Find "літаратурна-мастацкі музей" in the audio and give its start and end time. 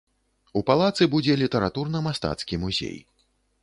1.43-2.99